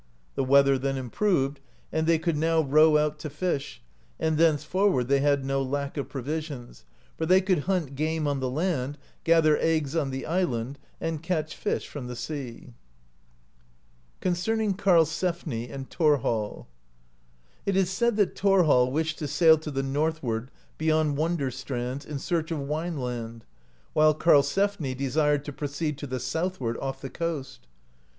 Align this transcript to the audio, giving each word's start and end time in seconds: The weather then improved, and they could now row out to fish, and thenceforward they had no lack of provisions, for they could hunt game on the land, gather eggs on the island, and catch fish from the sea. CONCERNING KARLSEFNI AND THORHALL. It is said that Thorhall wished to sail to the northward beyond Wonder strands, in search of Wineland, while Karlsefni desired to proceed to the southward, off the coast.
The 0.33 0.43
weather 0.43 0.79
then 0.79 0.97
improved, 0.97 1.59
and 1.91 2.07
they 2.07 2.17
could 2.17 2.35
now 2.35 2.61
row 2.61 2.97
out 2.97 3.19
to 3.19 3.29
fish, 3.29 3.83
and 4.19 4.35
thenceforward 4.35 5.07
they 5.07 5.19
had 5.19 5.45
no 5.45 5.61
lack 5.61 5.95
of 5.95 6.09
provisions, 6.09 6.85
for 7.15 7.27
they 7.27 7.39
could 7.39 7.59
hunt 7.69 7.93
game 7.93 8.27
on 8.27 8.39
the 8.39 8.49
land, 8.49 8.97
gather 9.23 9.59
eggs 9.59 9.95
on 9.95 10.09
the 10.09 10.25
island, 10.25 10.79
and 10.99 11.21
catch 11.21 11.55
fish 11.55 11.87
from 11.87 12.07
the 12.07 12.15
sea. 12.15 12.73
CONCERNING 14.21 14.73
KARLSEFNI 14.73 15.69
AND 15.71 15.91
THORHALL. 15.91 16.65
It 17.67 17.75
is 17.77 17.91
said 17.91 18.15
that 18.15 18.35
Thorhall 18.35 18.91
wished 18.91 19.19
to 19.19 19.27
sail 19.27 19.59
to 19.59 19.69
the 19.69 19.83
northward 19.83 20.49
beyond 20.79 21.15
Wonder 21.17 21.51
strands, 21.51 22.05
in 22.07 22.17
search 22.17 22.49
of 22.49 22.57
Wineland, 22.57 23.43
while 23.93 24.15
Karlsefni 24.15 24.95
desired 24.95 25.45
to 25.45 25.53
proceed 25.53 25.99
to 25.99 26.07
the 26.07 26.19
southward, 26.19 26.75
off 26.79 27.01
the 27.01 27.11
coast. 27.11 27.67